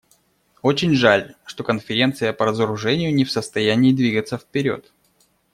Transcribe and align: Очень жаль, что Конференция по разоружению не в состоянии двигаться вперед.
Очень 0.63 0.95
жаль, 0.95 1.35
что 1.45 1.63
Конференция 1.63 2.33
по 2.33 2.45
разоружению 2.47 3.13
не 3.13 3.23
в 3.23 3.29
состоянии 3.31 3.93
двигаться 3.93 4.39
вперед. 4.39 4.91